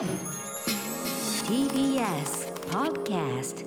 [0.00, 0.08] TBS
[2.70, 3.66] Podcast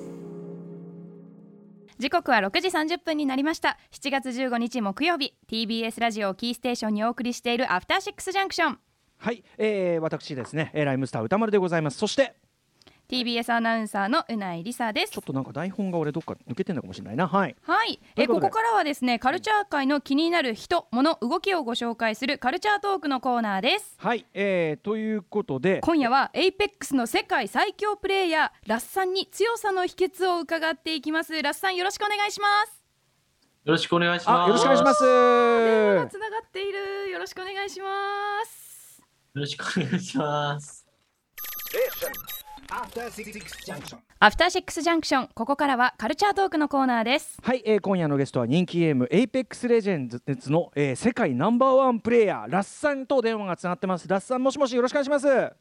[2.00, 3.78] 時刻は6時30分になりました。
[3.92, 5.36] 7月15日木曜日。
[5.48, 8.80] TBS ラジオをキーステーションにお送りしているアフターシックスジャンクション。
[9.18, 12.00] はい、えー、私ですね、えーライムスター歌丸でございます。
[12.00, 12.34] そして、
[13.14, 15.12] TBS アナウンサーのうないりさです。
[15.12, 17.28] ちょっとなんか台本が俺どっか抜けてんのかもしれないな。
[17.28, 17.56] はい。
[17.62, 23.94] はい、えここからはですねカルチャー界の気になる人物動きをご紹介するカルチャートークのコーナーです。
[23.98, 31.40] はい、えー、ということで、今夜は APEX の世界最強プレイヤーラッサンに強さの秘訣を伺っていきます。
[31.40, 32.84] ラッサンよろしくお願いします。
[33.64, 34.44] よろしくお願いします。
[34.44, 35.00] あ、よろしくお願いします。
[35.00, 37.12] つながっている。
[37.12, 39.00] よろしくお願いします。
[39.36, 40.88] よろしくお願いします。
[42.74, 43.98] After Six Junction.
[44.20, 54.08] アフターシックスジャンクションここからはカルチャートークのコーナーですはい、えー、今夜のゲストは人気ゲーム Apex Legends の、えー、世界ナンバーワンプレイヤーラッサンと電話がつながってます。
[54.08, 55.54] ラッサンもしもしよろしくお願いします。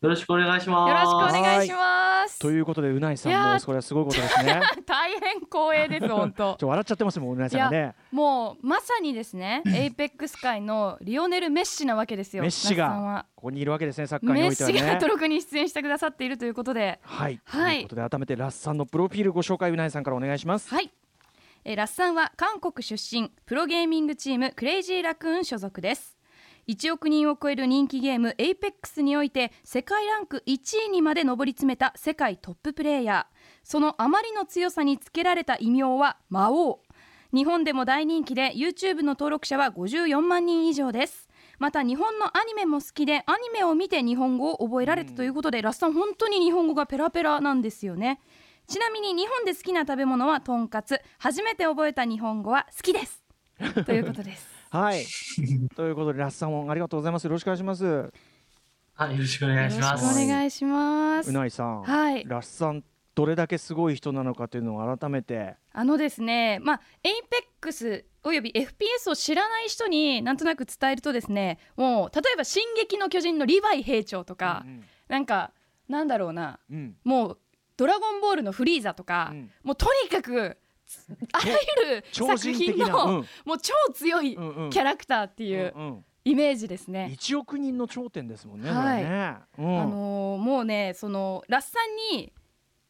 [0.00, 0.90] よろしくお願いします。
[0.90, 4.58] よろしくお願いしますということでうないさいやーんもそれはすごいことですね。
[4.86, 7.94] 大変光栄です本当 ちょ笑っちゃってますもんうないさんがね。
[8.10, 15.06] もうまさにですねエイペックス界のリオネル・メッシなわけですよメッシがここにいるわけですねサッカーにメッおいてはねシがト。
[15.06, 20.74] ロクに出演してくださっているということではい、はいということで改めてラッサンのプロフィールご紹介うないさんからお願いします。
[20.74, 20.90] はい、
[21.64, 26.16] えーラッサンは韓国出身プロゲーミングチームクレイジーラクーン所属です
[26.68, 33.36] 1億人を超える人気ゲーム APEX において世界ランク1位にまで上り詰めた世界トッププレイヤー。
[33.62, 36.80] そのあまりの強さにつけられた異名は魔王。
[37.32, 41.28] 日本でも大人気で YouTube の登録者は54万人以上です。
[41.58, 48.20] また日本のアニメも好きでアニメを見て日本語を覚えられたということで、ラッサン本当に日本語がペラペラなんですよね。
[48.66, 51.00] ちなみに日本で好きな食べ物はとんかつ。
[51.18, 53.22] 初めて覚えた日本語は好きです。
[53.84, 55.04] ということですはい。
[55.74, 57.24] ということでラッサンもありがとうございます。
[57.24, 58.12] よろしくお願いします。
[58.94, 60.24] はい、よろしくお願いしまよろしくす。
[60.24, 65.56] お願いしますうないさん、はいラッサンどれだけすごい人なのかというのを改めて。
[65.72, 66.80] あのですねまあ
[67.62, 75.52] APEX および FPS を知らない人になんとなく伝えるとですねもう例えば「進撃の巨人」のリヴァイ兵長とか、うんなんか
[75.88, 77.38] なんだろうなうんもう
[77.76, 80.56] 「ドラゴンボール」のフリーザとか、うんもうとにかく
[81.32, 81.52] あら
[81.86, 82.76] ゆる超作品。
[82.78, 85.74] の、うんもう超強いキャラクターっていう
[86.24, 87.10] イメージですね。
[87.12, 88.70] 一億人の頂点ですもんね。
[88.70, 91.78] はいこれねうんあのーもうねそのラッサ
[92.12, 92.32] ンに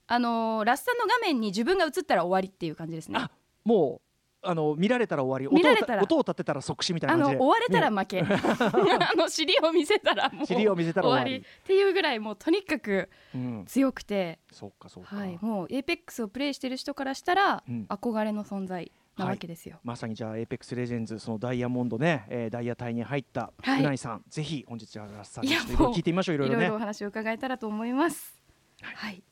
[0.07, 3.31] あのーラッサンの画面に自分が映ったら終わりっていう感じですねあ。
[3.65, 4.10] もう
[4.43, 5.55] あの見られたら終わり。
[5.55, 6.03] 見られたら。
[6.03, 7.39] 音を立てたら即死みたいあな感じで。
[7.39, 10.47] の追われたらね負け、 あの尻を見せたらもう。
[10.49, 11.45] 尻を見せたら終わり。
[11.45, 13.65] っていうぐらいもうとにかくうん。
[13.67, 15.17] 強くて、そっかそっか。
[15.17, 17.87] はい、もうペックスをプレイしてる人からしたら、うん。
[17.89, 19.79] 憧れの存在なわけですよ。
[19.85, 23.81] まさにじゃあペックスレジェンズそのダイヤモンドね、えーダイヤ隊に入ったはい。
[23.81, 26.65] うないさん、ぜひ本日はラッサンに聞いてみましょういろいろね。
[26.65, 26.79] いろいろお。
[26.79, 28.41] 話を伺えたらと思います。
[28.81, 28.95] はい。
[28.95, 29.23] はい、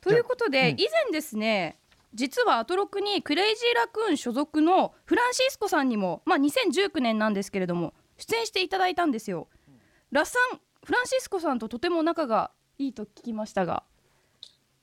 [0.00, 0.80] ということで、うん。
[0.80, 1.78] 以前ですね
[2.14, 9.48] 実はアトロクにクレイジーラクーン所属のフランシスコさんにも、まあ、2019年なんですけれども出演していただいたんですよ。
[10.10, 13.84] ラッサンフランシスコさんととても仲がいいと聞きましたが。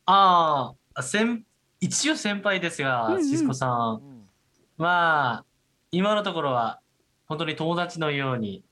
[0.06, 1.46] ああ、先
[1.82, 3.24] 一応先輩ですが、うんうん。
[3.30, 4.28] シスコさん。
[4.78, 5.46] まあ、
[5.92, 6.80] 今のところは
[7.26, 8.64] 本当に友達のように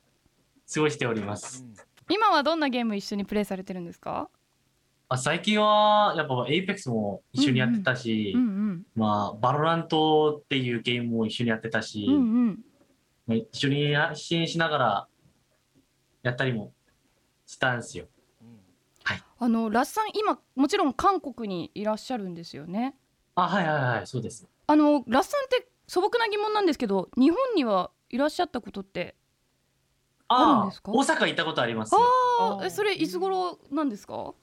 [0.73, 1.65] 過ごしております。
[2.09, 4.29] 今はどんなゲーム一緒にプレイされてるんですか？
[5.09, 12.17] あ最近はやっぱ APEX も一緒にやってたし、うんうんまあ、 VALORANT っていうゲームも一緒にやってたし、うんう
[12.51, 12.59] ん
[13.25, 15.07] まあ一緒に配信しながら
[16.23, 16.71] やったりも
[17.45, 18.05] したんですよ。
[19.39, 22.95] あのラッサン今もちろん韓国にいらっしゃるんですよね？
[23.35, 24.47] あ、はいはいはい、そうです。
[24.65, 29.15] あのラッサンって素朴な疑問なんですけど日本にはいらっしゃったことって
[30.27, 30.91] あるんあですか？
[30.91, 31.93] 大阪行ったことあります。
[31.95, 34.33] ああえそれいつ頃なんですか？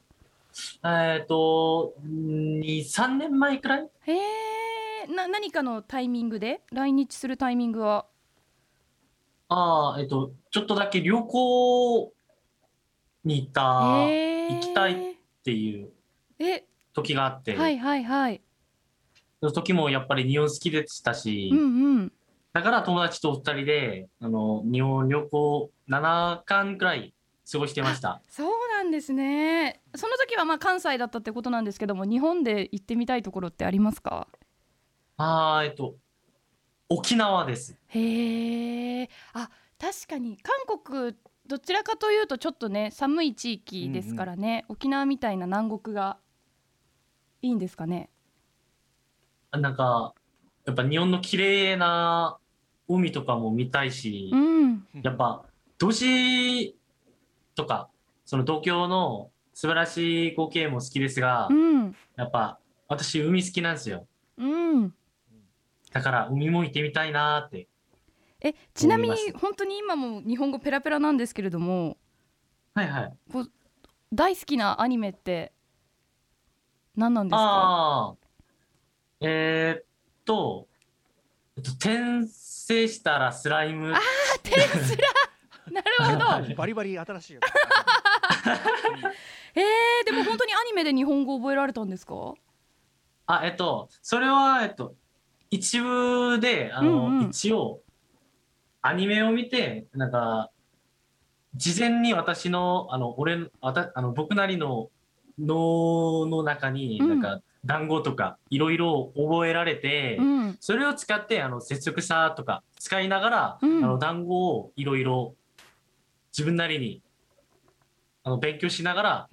[0.85, 3.89] えっと、2、3年前くらい？
[4.07, 6.63] へえな何かのタイミングで？
[6.73, 8.07] 来日するタイミングは？
[9.49, 12.13] ああ、えっと、ちょっとだけ旅行
[13.25, 15.91] に行った行きたいていう
[16.39, 16.65] え？
[16.95, 18.41] 時があって、はいはいはい。
[19.41, 22.13] その時もやっぱり日本好きでしたし、うんうん。
[22.53, 27.13] だから友達と二人で、あの、日本旅行7間くらい
[27.51, 28.23] 過ごしてました。
[28.29, 29.83] そうなんですね。
[29.95, 34.29] その時はまあ関西だったってことなんですけども日本で行ってみたいところってありますか？
[35.17, 35.97] ああ、えっと、
[36.89, 37.77] 沖縄です。
[37.89, 40.39] へえあ確かに。
[40.39, 41.15] 韓国
[41.47, 46.17] どちらかというとちょっとね寒い地域ですからね、沖縄みたいな南国が
[47.43, 48.09] いいんですかね？
[49.53, 50.15] なんか、
[50.65, 52.39] やっぱ日本の綺麗な
[52.89, 54.87] 海とかも見たいし、うん。
[55.03, 55.45] やっぱ
[55.77, 56.75] 都市
[57.55, 57.89] とか
[58.25, 62.59] その東京の素晴らしい光景も好きですが、うんやっぱ
[62.89, 64.07] 私海好きなんですよ。
[64.37, 64.95] うん
[65.93, 67.69] だから海も行ってみたいなーって。
[68.41, 71.97] えちなみに本当に今も日本語ペラペラなんですけれども
[72.75, 73.13] はいはい。
[74.13, 75.53] 大好きなアニメって
[76.97, 77.39] 何なんですか？
[77.41, 78.15] ああ。
[79.21, 79.85] えー、っ
[80.25, 80.67] と、
[81.57, 83.95] えっと、転生したらスライム。
[84.43, 85.05] テスラ
[85.75, 86.55] なるほど。
[86.55, 87.41] バリバリ新しいよ
[89.57, 92.35] えー、でも本当にアニメで日本語覚えられたんですか？
[93.27, 94.95] あ、えっと、それは、えっと、
[95.51, 97.31] 一部で、あの、うんうん。
[97.31, 97.81] 一応、
[98.83, 100.51] アニメを見て、なんか、
[101.55, 104.91] 事前に私の、あの、俺、わたあの僕なりの
[105.39, 107.09] 脳の中に、うん。
[107.09, 110.57] なんか、団子とか、いろいろ覚えられて、うん。
[110.61, 113.85] それを使って、あの、接続差とか使いながら、うん。
[113.85, 115.35] あの、団子をいろいろ
[116.37, 117.01] 自分なりに、
[118.25, 119.29] あの、勉強しながら、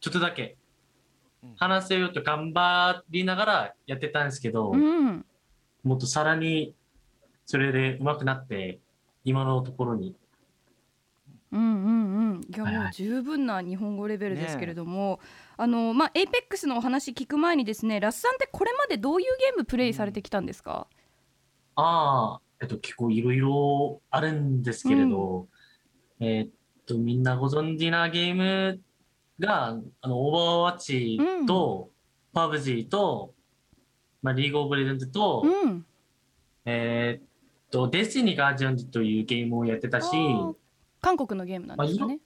[0.00, 0.56] ちょっとだけ
[1.42, 1.54] うん。
[1.56, 5.24] 話せようと頑張りながらやってたんですけど、うん。
[5.82, 6.74] もっとさらに
[7.46, 8.78] それで上手くなって、
[9.24, 10.14] 今のところに。
[11.50, 12.40] うんうんうん。
[12.42, 12.82] いやはいはい。
[12.84, 15.20] もう十分な日本語レベルですけれども、
[15.56, 20.86] あのまあ Apex のお話聞く前にですねラスさんってこれまでどういうゲームプレイされてきたんですか、
[21.74, 25.48] ああ、えっと、結構いろいろあるんですけれど、
[26.20, 26.48] えっ
[26.86, 28.80] と、みんなご存知なゲーム
[29.38, 31.90] が、あの、 Overwatch と、
[32.32, 33.34] PUBG と、
[34.22, 35.84] まあ、 League of Legends と、うん。
[36.64, 37.28] えーっ
[37.70, 40.08] と、 Destiny Guardians というゲームをやってたし、
[41.00, 42.18] 韓国のゲームなんですかね。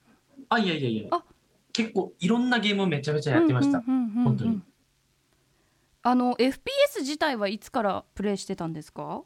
[0.49, 1.09] あ、いやいやいや。
[1.11, 1.25] あ、
[1.73, 3.81] 結構いろんなゲームをめちゃめちゃやってました。
[3.83, 4.61] 本当に。
[6.05, 9.23] あの FPS 自体はいつからプレイしてたんですか？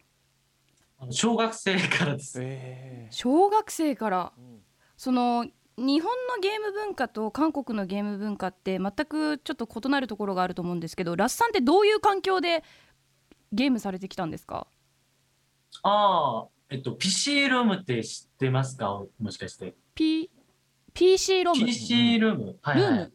[1.10, 2.38] 小学生からです。
[2.42, 4.32] え小学生から？
[4.38, 4.62] ーうん
[4.96, 5.46] その
[5.78, 12.64] 日本のゲーム文化と韓国のゲーム文化って全くちょっと異なるところがあると思うんですけどラスさんってどういう環境で
[13.52, 14.66] ゲームされてきたんですか？
[15.82, 19.02] ああ、えっと、PC ルームって知ってますか？
[19.20, 19.74] もしかして。
[19.94, 20.30] P
[20.94, 22.56] PC ロム？PC ルーム。
[22.62, 22.90] はい、はい。
[22.90, 23.00] ルーム？
[23.00, 23.12] はい、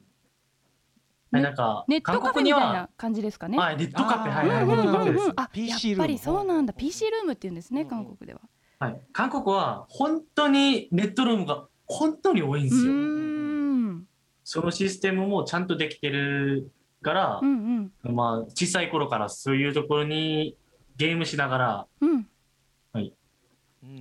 [1.31, 3.57] なんか、ネットカフェみたいな、感じですかね。
[3.57, 5.31] はい、ネットカフェ、はい、はい、ネットカフェです。
[5.35, 8.41] あ PC やっぱりルームそうなんだ PC ルームって言うんですねうん韓国では。
[8.79, 9.01] はい。
[9.13, 12.91] 韓国は、本当にネットルームが本当に多いんうですよ。
[14.43, 20.57] そのシステムもちゃんとできてるからう、んうんまあ、小さい頃からそういうところに
[20.97, 22.27] ゲームしながら、うんうん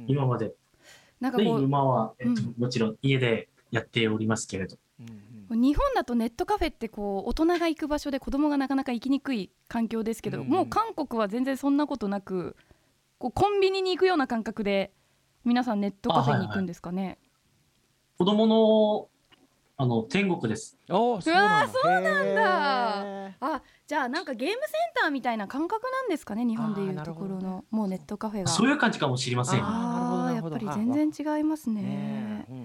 [0.06, 0.49] 今まで。
[0.49, 0.55] で、
[1.21, 4.77] なんかこう今は、えっとうんもちろん家でやっておりますけれど。
[5.00, 12.56] うん日本だとネットカフェってこう大人が行く場所で子供がなかなか行きにくい環境ですけど、うんもう韓国は全然そんなことなく
[13.19, 14.93] こうコンビニに行くような感覚で
[15.44, 17.19] 皆さんネットカフェに行くんですかね。
[18.19, 19.08] 子供の、
[19.79, 20.76] あの、天国です。
[20.91, 24.61] あうなんだそうなんだあじゃあなんかゲームセン
[25.03, 28.49] ターみたいな感覚なんですかね日本でいうところのもうネットカフェが。
[28.49, 29.64] そういう感じかもしれません。
[29.64, 32.46] ああーやっぱり全然違いますねね。
[32.49, 32.61] えうんう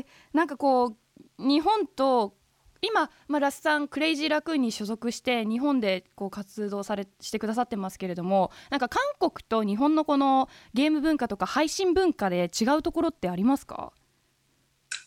[0.00, 0.96] んなんかこう
[1.40, 2.34] 日本と
[2.82, 13.92] 今、まあ、ラスさんクレイジーラクーンに所属して日本でこう活動されしてくださってますけれどもなんか韓国と日本のこのゲーム文化とか配信文化で違うところってありますか？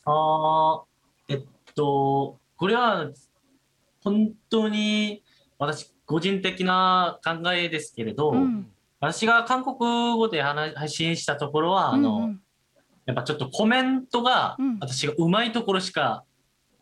[0.05, 0.83] ああ、
[1.29, 1.43] えっ
[1.75, 3.09] と、これは
[4.03, 5.23] 本当に
[5.57, 8.69] 私個人的な考えですけれど、うん。
[8.99, 9.77] 私が韓国
[10.15, 12.41] 語で話配信したところは、あの、うんうん。
[13.05, 14.77] やっぱちょっとコメントがうん。
[14.79, 16.32] 私がうまいところしか、う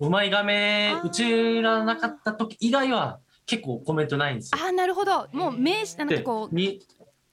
[0.09, 1.57] まい画面あー。
[1.57, 4.59] 映らなかった時以外は結構コメントないんですよ。
[4.61, 5.27] あーなるほど。
[5.31, 6.79] もう名詞なんかでこうに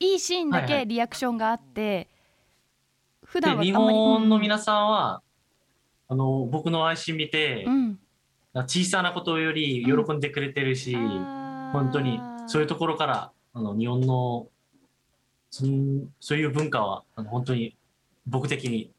[0.00, 0.80] いいシーンだはいはい。
[0.80, 2.08] けリアクションがあって、
[3.24, 5.22] 普で日段はあんまり本の皆さんは、
[6.08, 7.98] あの僕の配信見て、うん。
[8.66, 11.72] 小さなことより喜んでくれてるし、あー。
[11.72, 14.48] 本当にそういうところからあの日本の
[15.50, 17.76] そんそういう文化はあの本当に
[18.26, 18.90] 僕的に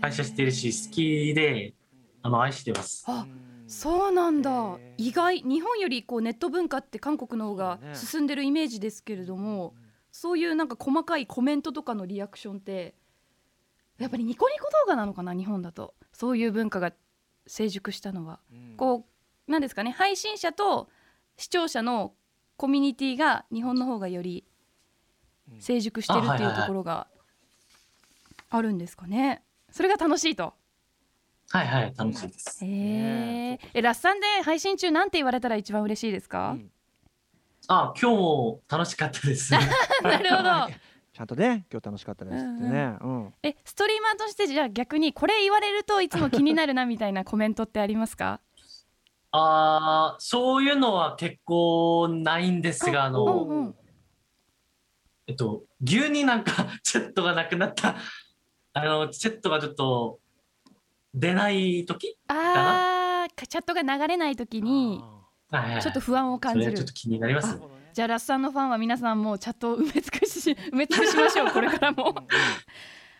[0.00, 1.74] 感謝してるし好きで
[2.22, 3.04] あの愛してます。
[3.06, 3.26] あ
[3.66, 4.78] そうなんだ。
[4.96, 5.42] 意外。
[5.42, 9.74] 日本よりこうネット文化って韓国の方が進んでるイメージですけれども、
[10.10, 12.94] そういうなんか細かいコメントとかのリアクションって
[13.98, 15.94] やっぱりニコニコ動画なのかな日本だと。
[16.12, 16.92] そういう文化が
[17.46, 18.74] 成熟したのは、うん。
[18.76, 19.06] こ
[19.46, 19.92] うなんですかね。
[19.92, 20.88] 配信者と
[21.36, 22.12] 視聴者の
[22.56, 24.44] コミュニティが日本の方がより
[25.52, 25.60] うん。
[25.60, 27.06] 成熟してるっていうところが
[28.50, 29.44] あるんですかね。
[29.70, 30.54] それが楽しいと
[31.52, 32.64] はいはい楽しいです。
[32.64, 36.70] ええラッサンで配信中なんて言われたら一番嬉しいですか、うん。
[37.66, 39.52] あ今日も楽しかったです。
[40.02, 40.50] なるほど。
[41.12, 48.40] ちゃんとね今日楽しかったですってね、うんえストリーマーとしてじゃあ逆にこれ言われるといつも気になるなみたいなコメントってありますか？
[49.32, 53.74] ああ、そういうのは結構ないんですが、あの、うんうん。
[55.28, 57.96] えっと、牛になんか チェットがなくなった、
[58.72, 60.18] あの、チェットがちょっと
[61.14, 65.02] 出ない時あーチャットが流れない時に
[65.82, 66.72] ちょっと不安をそ感じる。
[66.72, 67.58] れちょっと気になります。
[67.92, 72.14] じゃあラッサンのファンは皆さんもうチャットを埋め尽くし 埋め尽くしましょう これからも。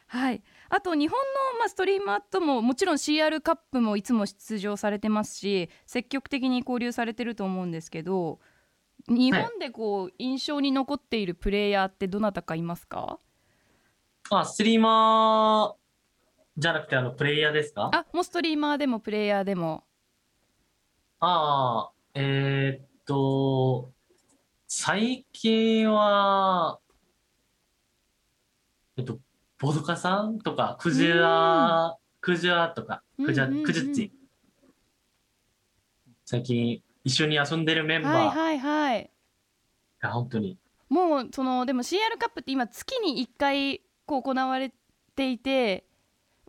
[0.07, 0.43] はい。
[0.69, 1.19] あと日本
[1.53, 8.39] の、まあ、ストリーマーとももちろん CR カップもいつも出場されてますし積極的に交流されてると思うんですけど
[9.09, 13.19] 日本でこう印象に残っているプレイヤーってどなたかいますか？
[14.31, 15.80] あ、ストリーマー
[16.61, 17.90] じゃなくて、あの、プレイヤーですか？
[17.93, 19.85] あもうストリーマーでもプレイヤーでも。
[21.21, 23.90] ああ、えーっと、
[24.67, 26.79] 最近は、
[28.97, 29.19] えっと、
[29.59, 33.64] ボドカさんとか、クジラ、クジラとか、クジャうんうんうん。
[33.64, 34.12] クジッチ。
[36.25, 38.12] 最近一緒に遊んでるメンバー。
[38.12, 39.11] はいはいはい。
[40.00, 44.73] が本当に、もうそのでも CR カップって今月に1回こう行われ
[45.14, 45.85] ていて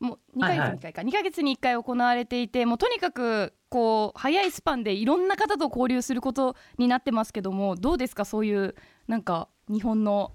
[0.01, 8.25] もう2ヶ月に1回か、2ヶ月に1回行われていてもうとにかくこう早いスパンでいろんな方と交流することになってますけどもどうですか？
[8.25, 8.75] そういう
[9.07, 10.33] なんか日本の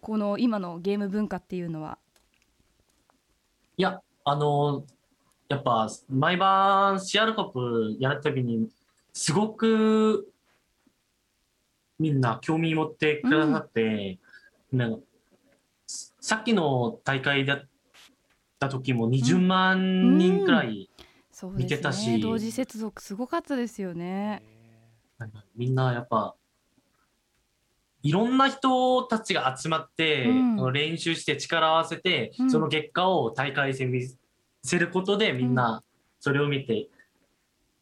[0.00, 1.98] この今のゲーム文化っていうのは。
[3.76, 4.84] いや、あの、
[5.48, 8.68] やっぱ、毎晩シアルカップやるたびに、
[9.12, 10.28] すごく、
[11.98, 14.18] みんな興味持ってくださって、
[14.72, 15.00] なんか
[16.20, 17.68] さっきの大会だっ
[18.58, 20.90] た時も20万人くらい、
[21.54, 22.10] 見てたし。
[22.10, 22.18] ね。
[22.18, 24.42] 同時接続すごかったですよね。
[25.56, 26.34] みんなやっぱ、
[28.02, 30.72] いろんな人たちが集まって、うん。
[30.72, 32.50] 練習して力を合わせて、うん。
[32.50, 34.02] その結果を大会戦見
[34.62, 35.82] せることでみんな
[36.20, 36.88] それを見て、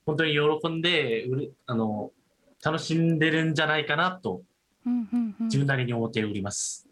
[0.04, 2.12] 本当に喜んでうれあの
[2.64, 4.42] 楽しんでるんじゃないかなと
[4.86, 5.46] うんうんうん。
[5.46, 6.85] 自分なりに思っております。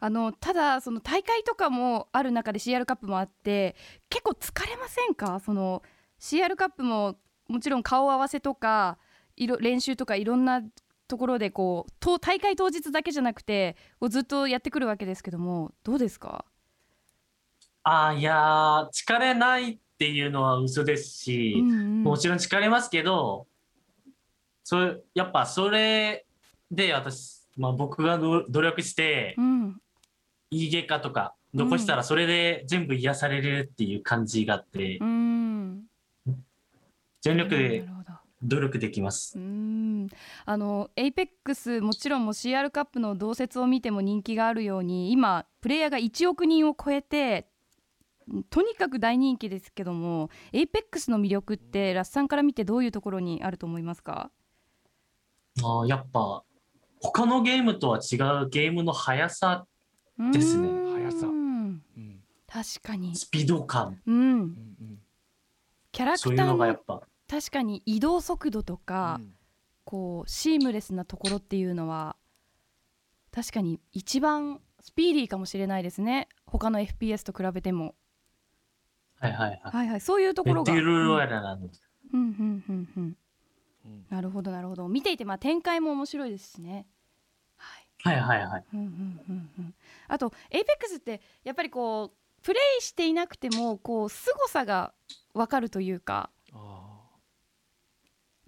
[0.00, 3.76] あのただその大会とかもある中で CR カップもあって
[4.08, 5.40] 結構疲れませんか？
[5.40, 5.82] その
[6.20, 7.16] CR カップも
[7.48, 8.98] もちろん顔合わせとか
[9.36, 10.62] いろ練習とかいろんな
[11.08, 13.76] ところでこうと大会当日だけじゃなくて
[14.08, 16.44] ずっとやってくるわけですけどもどうですか、
[17.82, 22.02] ああ、いやー、疲れないっていうのは嘘ですし、うんうん。
[22.02, 23.46] もちろん疲れますけど、
[24.62, 26.26] それやっぱそれ
[26.70, 29.80] で私、まあ、僕が努努力して、うん
[30.50, 35.84] いい結果とか残したらそれで全部癒されるっていう感じがあって、うん。
[37.20, 37.84] 全力で
[38.42, 39.38] 努力できます。
[39.38, 40.08] うん。
[40.44, 47.48] あの APEX もちろんもう CR カップの同説を見ても人気があるように今プレイヤーが1億人を超えて
[48.50, 54.30] とにかく大人気ですけども APEX の魅力ってラッサンから見てどういうところにあると思いますか？
[55.60, 56.44] あーやっぱ
[57.00, 59.66] 他のゲームとは違うゲームの速さ、
[60.32, 60.68] ですね。
[60.68, 60.92] うん。
[60.94, 61.26] 速さ。
[61.26, 61.82] うん。
[62.46, 64.36] 確かに、スピード感、うん、うんう
[64.84, 64.98] ん。
[65.92, 69.20] キャラそういうクターものがやっぱ、確かに移動速度とか、
[69.84, 72.16] こうシームレスなところっていうのは
[73.32, 76.28] 確かに一番スピーディーかもしれないですね。
[76.46, 77.94] 他の FPS と比べても。
[79.18, 79.60] はいはいはい。
[79.76, 80.00] はいはい。
[80.00, 80.72] そういうとこベろが。
[80.72, 81.82] テルロうんヤルなんです。
[82.12, 83.16] うんうんうんうん。
[83.86, 84.06] うん。
[84.10, 84.88] なるほどなるほど。
[84.88, 86.86] 見ていてまあ展開も面白いですしね
[88.04, 88.64] はいはいはいはい。
[88.74, 89.74] うんうんうんうん
[90.08, 94.92] あと APEX ってやっぱりこうプレイしていなくてもこう凄さが
[95.34, 97.00] 分かるというかあ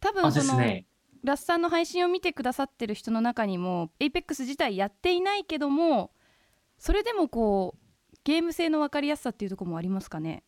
[0.01, 0.87] 多あ分その、ね。
[1.23, 6.13] ラッサンの配信を見てくださってる人の中にも APEX 自体やっていないけども
[6.79, 10.43] それでもこうゲーム性の分かりやすさっていうところもありますかね？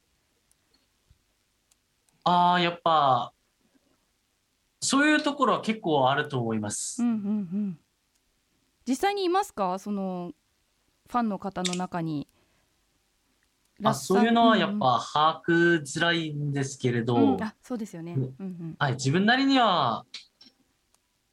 [2.24, 3.34] ああ、やっぱ、
[4.80, 7.08] そういうところは結構あると思いますうん。
[7.08, 7.78] うんうん
[8.86, 9.78] 実際にいますか？
[9.78, 10.32] その
[11.08, 12.26] ファンの方の中に。
[13.84, 17.34] あそういうのはやっうんぱ把握づらいんですけれど、うん。
[17.34, 18.76] うんあそうですよね、うんうんうん。
[18.78, 20.04] はい、自分なりには、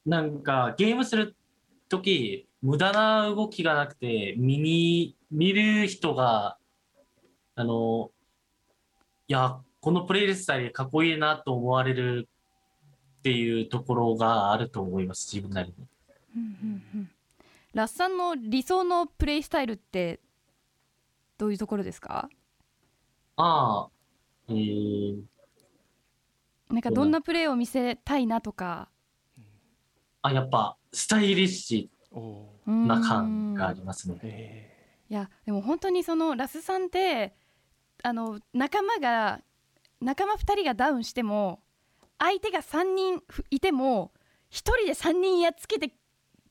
[0.05, 1.35] なんかゲームする
[1.89, 6.57] とき、無駄な動きがなくて、見に、見る人が、
[7.55, 8.09] あの、
[9.27, 12.27] いや、このプレイリストよりかっこいいなと思われる
[13.19, 15.87] っていうところがあると思います、自分なりに。
[16.35, 17.11] うんうんうん
[17.73, 20.19] ラッサンの理想のプレイスタイルって
[21.37, 22.29] どういうところですか？
[23.37, 23.89] ああ、
[24.49, 25.21] えー、
[26.69, 28.89] なんかどんなプレイを見せたいなとか。
[30.21, 32.85] あ、やっぱ、スタイリッシおー。
[32.87, 34.19] な感がありますね。
[34.23, 34.75] え
[35.09, 37.33] いやでも本当にそのラスさんって
[38.03, 39.41] あの仲間が
[40.01, 41.61] 仲間2人がダウンしても
[42.19, 44.11] 相手が3人ふいても
[44.51, 45.93] 1人で3人やっつけて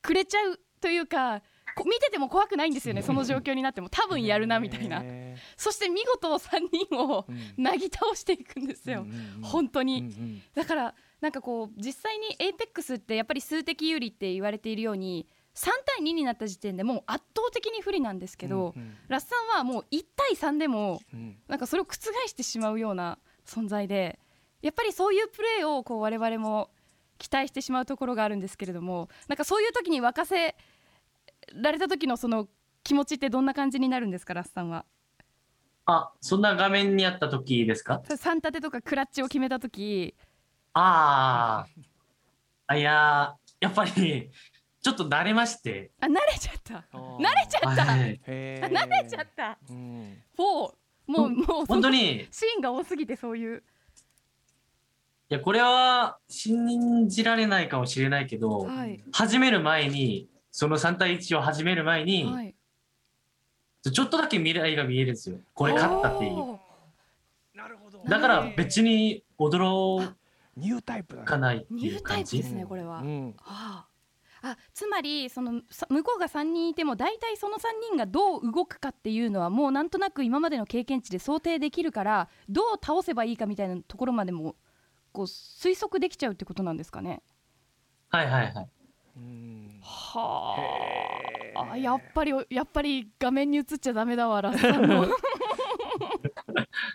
[0.02, 1.42] くれちゃうというか
[1.78, 3.88] こ見てても怖くないんですよねその状況になっても。
[3.88, 5.00] 多分やるなみたいな。
[5.02, 9.06] へそして見事3人をなぎ倒していくんですよ。
[9.42, 10.42] 本当に。
[10.54, 21.36] だからなんかこう実際に APEX ってやっぱり数的有利って言われているように3対2になった時点でもう圧倒的に不利なんですけど、うんラッサンはもう1対3でもうん。
[21.48, 21.94] なんかそれを覆
[22.26, 24.18] してしまうような存在で
[24.62, 26.70] やっぱりそういうプレーをこう我々も
[27.18, 30.56] 期待してしまうところがあるんですけれどもなんかそういう時に沸かせ
[31.54, 32.48] られた時のその
[32.84, 34.84] 気持ちってどんな感じになるんですかラッサンは？
[35.90, 40.14] あ、そんな画面にあった時ですか？3立てとかクラッチを決めた時。
[40.74, 41.82] あー。
[42.66, 42.76] あ。
[42.76, 44.30] いやー、やっぱり、
[44.82, 45.90] ちょっと慣れまして。
[46.00, 46.84] あ慣れちゃった。
[46.92, 48.20] 慣れちゃった、はい。
[48.26, 49.58] 慣れちゃった。
[49.70, 50.22] うん。
[50.36, 50.74] も
[51.08, 53.62] うもう本当に、シーンが多すぎてそういう
[55.30, 59.02] いや、これは信じられないかもしれないけど、はい。
[59.12, 62.54] 始める前に、その3対1を始める前に、はい。
[63.92, 65.38] ちょっとだけ未来が見えるんですよ。
[65.54, 66.32] これ勝ったっていう。
[66.32, 66.58] おー。
[67.58, 68.02] なるほど。
[68.08, 70.14] だから別に驚
[71.24, 72.38] かないってニいう感じ。
[72.38, 72.48] ュータイプで。
[72.48, 73.34] すねこれは、うん。
[73.38, 73.86] あ
[74.72, 84.54] つまりそのさ向こうが3人いても大体その3人がどう動くかっていうのはもうなんとなく今までの経験値で想定できるからどう倒せばいいかみたいなところまでも
[85.18, 87.22] こう推測できちゃうってことなんですかね？
[88.10, 88.68] はいはいはい。
[89.16, 95.06] うんはへーあやっぱりやっぱり画面に映っちゃダメだわラスさんの。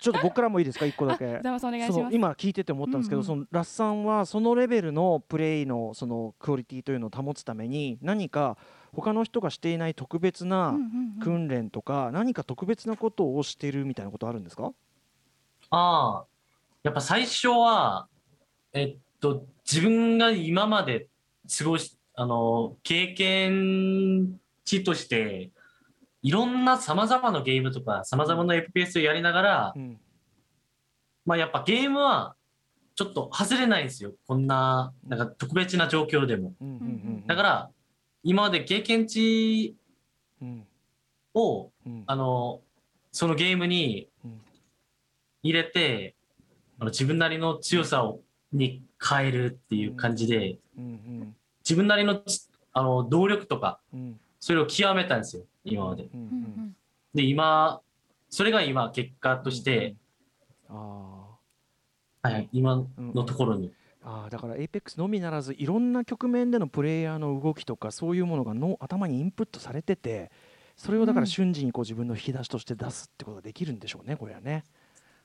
[0.02, 0.86] ちょっと僕からもいいですか？
[0.86, 2.16] 一個だけダマさんお願いします。
[2.16, 8.56] 今聞いてて思ったんですけど、うんうんそのラッサンはそのレベルのプレイのそのクオリティというのを保つために何か
[8.94, 10.86] 他の人がしていない特別なうんうんう
[11.18, 14.72] ん訓練とか、何か特別なことをしてるみたいなことあるんですか？
[15.72, 16.26] ああ、
[16.84, 18.08] やっぱ最初は、
[18.74, 21.08] えっと、自分が今まで
[21.58, 25.52] 過ごし、あの、経験値として、
[26.24, 30.00] いろんな様々なゲームとか、様々な FPS をやりながらう、ん。
[31.26, 32.36] まあやっぱゲームは、
[32.96, 34.14] ちょっと外れないんですよ。
[34.28, 36.54] こんな、なんか特別な状況でも。
[36.60, 36.80] うんうんう
[37.24, 37.28] ん。
[37.28, 37.70] だから、
[38.24, 39.76] 今まで経験値
[40.42, 40.68] うん。
[41.34, 42.04] を、うん。
[42.08, 42.62] あの、
[43.12, 44.42] そのゲームにうん。
[45.44, 46.16] 入れて、
[46.80, 48.22] あの自分なりの強さを
[48.54, 53.80] に変えるっていう感じで、うん自分なりのちあの動力とか、
[54.40, 56.10] それを極めたんですよ、今まで。
[57.14, 57.80] で、今、
[58.30, 59.96] それが今、結果として、
[60.68, 61.38] あ
[62.22, 63.70] はい、今のところに。
[63.70, 63.72] ー
[64.06, 70.30] あーだから APEX のみならずいろんな局面でのプレイヤーの動きとかそういうものがの頭にインプットされてて
[70.76, 74.66] それをだから瞬時にこう自分の引き出しとして出すってことができるんでしょうねこれはね。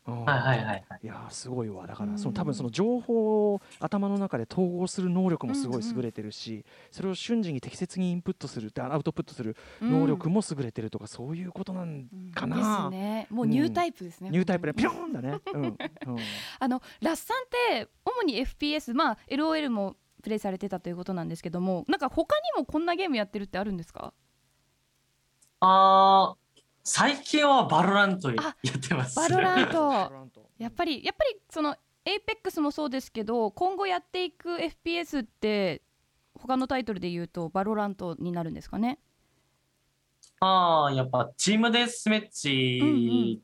[0.09, 1.01] うんはいはいはいはい。
[1.03, 12.91] いやーすごいわだからうんその多分その情報を頭の中で統合する能力もすごい優れてるしそれを瞬時に適切にインプットするってアウトプットする能力も優れてるとかそういうことなんかですな。
[12.91, 13.27] ね。
[13.31, 14.31] もうニュータイプですね。
[14.31, 15.39] ニュータイプでピョーンだね。
[15.53, 15.77] うんうん
[16.61, 17.49] あのラスさんっ
[17.83, 24.13] て主に FPS まあ LOL もプレイされてたということなんですけどもなんか他にもこんなゲームやってるってあるんですか？
[25.61, 26.48] あー、
[26.85, 29.17] 最近は VALORANT やってます。
[29.17, 29.89] VALORANT。
[29.89, 30.49] VALORANT。
[30.59, 35.83] やっぱりやっぱりその APEX もそうですけど今後やっていく FPS って
[36.35, 38.99] 他のタイトルで言うと VALORANT になるんですかね？
[40.41, 43.43] ああ、やっぱ team deathmatch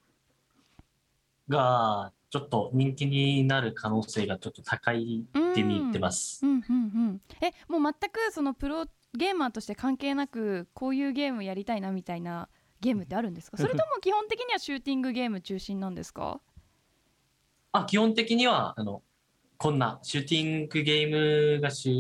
[1.49, 6.45] がちょっと人気になる可能性がちょっと高いって見てます。
[6.45, 6.79] うんうんう
[7.13, 7.21] ん。
[7.41, 12.49] えもう全くそのプロゲーマーとして関係なくこういうゲームやりたいなみたいな
[12.85, 13.57] ゲームってあるんですか？
[13.59, 16.41] それとも基本的にはシューティングゲーム中心なんですか？
[17.73, 19.03] あ、基本的には、あの、
[19.57, 21.91] こんなシューティングゲームが中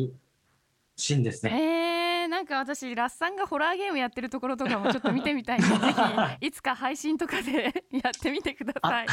[0.96, 2.22] 心ですね。
[2.22, 5.92] えー、なんか私ラッサンがホラーゲームやってるところとかもちょっと見てみたいので ぜ
[6.40, 9.06] ひいつか配信とかで やってみてください。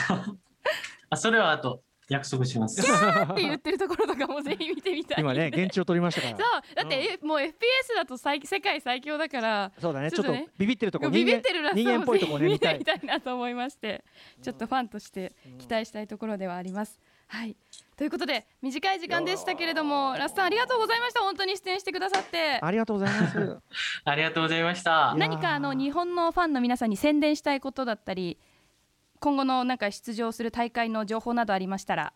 [1.09, 2.81] あ、それはあと約束します。
[2.81, 6.37] って言ってるところとかもぜひ見てみたい今ね現地を取りましたかそう
[6.75, 6.83] ら。
[6.83, 7.51] だって、えもう FPS
[7.95, 14.03] だと最世界最強だからそうだねちょっとちょっとねビビってるとこビ人間ビってるラッ人間っぽいとこね見たい見てみたいなと思いまして
[14.43, 16.99] ちょっとファンとして期待したいところではあります。
[17.27, 17.55] はい
[17.95, 23.57] ということで短い時間でしたけれどもラッサンありがとうございました本当に出演してくださってありがとうございます。
[24.03, 25.15] ありがとうございました。
[25.15, 28.37] 何かあの日本のファンの皆さんに宣伝したいことだったり
[29.21, 32.13] 今後のなんか出場する大会の情報などありましたら。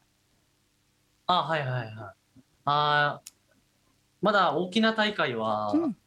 [1.28, 1.94] あ、はいはいはい。
[2.66, 3.32] あー
[4.24, 5.98] まだ大きな大会は、うん。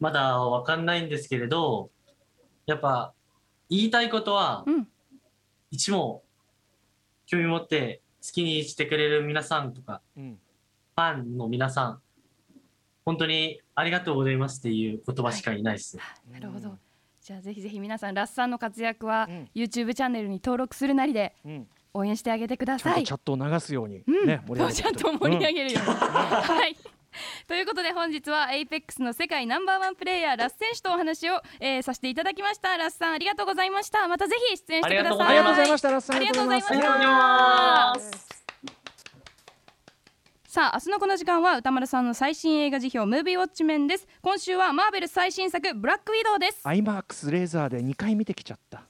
[0.00, 1.90] まだわかんないんですけれど、
[2.64, 3.12] やっぱ
[3.68, 4.88] 言いたいことは、うん。
[5.70, 6.22] 一も
[7.26, 10.38] 興味持って好きにしてくれる皆さんとか、うん。
[10.94, 12.00] ファンの皆さん、
[13.04, 15.98] 本当にありがとうございますっていう言葉しかいないです。
[16.32, 16.78] なるほど
[17.26, 19.50] じゃあぜひぜひ皆さんラッサンの活躍はうん。
[19.52, 21.66] YouTube チャンネルに登録するなりでうん。
[21.92, 23.00] 応援してあげてください。
[23.00, 24.26] とチャットを流すようにうん。
[24.28, 26.76] ね盛り上げてちゃんと盛り上げるように、はい。
[27.48, 32.76] ということで本日は APEX の世界ナンバーワンプレイヤーラス選手とお話を、えーさせていただきました。
[32.76, 34.06] ラスさんありがとうございました。
[34.06, 35.26] またぜひ出演してください。
[35.26, 36.16] ありがとうございましたラッサン。
[36.16, 38.26] ありがとうございましたありがとうございます。
[40.48, 44.06] さあ明日のこの時間は歌丸さんの最新映画辞表ムービーウォッチメンです。
[44.22, 46.60] 今週はマーベル最新作ブラックウィドウです。
[46.64, 48.82] アイマークスレーザーで2回見てきちゃった.